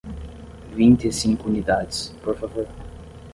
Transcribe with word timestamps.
Vinte 0.73 1.09
e 1.09 1.11
cinco 1.11 1.47
unidades, 1.47 2.09
por 2.23 2.35
favor. 2.35 2.65